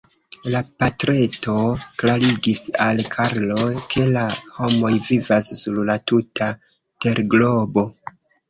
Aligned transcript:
La 0.53 0.59
patreto 0.83 1.53
klarigis 2.03 2.63
al 2.87 3.03
Karlo, 3.17 3.67
ke 3.93 4.07
la 4.17 4.25
homoj 4.57 4.93
vivas 5.11 5.53
sur 5.61 5.79
la 5.91 5.99
tuta 6.13 6.49
terglobo. 7.07 7.89